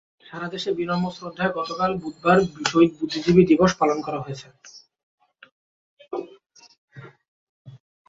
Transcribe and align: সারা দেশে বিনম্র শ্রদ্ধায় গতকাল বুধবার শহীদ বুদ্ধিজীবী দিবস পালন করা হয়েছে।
সারা 0.25 0.47
দেশে 0.49 0.69
বিনম্র 0.77 1.07
শ্রদ্ধায় 1.17 1.55
গতকাল 1.57 1.91
বুধবার 2.01 2.37
শহীদ 2.69 2.91
বুদ্ধিজীবী 2.99 3.43
দিবস 3.49 3.71
পালন 3.79 3.97
করা 4.05 4.19
হয়েছে। 4.21 4.47